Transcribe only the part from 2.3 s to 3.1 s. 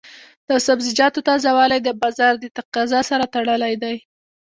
د تقاضا